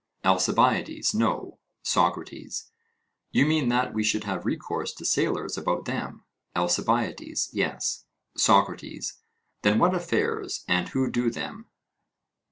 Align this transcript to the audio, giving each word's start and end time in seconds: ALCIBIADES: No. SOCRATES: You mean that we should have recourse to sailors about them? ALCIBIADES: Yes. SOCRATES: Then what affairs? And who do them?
ALCIBIADES: 0.23 1.13
No. 1.13 1.59
SOCRATES: 1.83 2.71
You 3.29 3.45
mean 3.45 3.69
that 3.69 3.93
we 3.93 4.03
should 4.03 4.23
have 4.23 4.47
recourse 4.47 4.93
to 4.95 5.05
sailors 5.05 5.59
about 5.59 5.85
them? 5.85 6.23
ALCIBIADES: 6.55 7.51
Yes. 7.53 8.05
SOCRATES: 8.35 9.19
Then 9.61 9.77
what 9.77 9.93
affairs? 9.93 10.65
And 10.67 10.89
who 10.89 11.11
do 11.11 11.29
them? 11.29 11.67